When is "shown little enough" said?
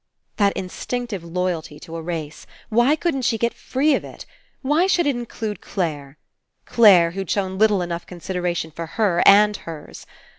7.29-8.07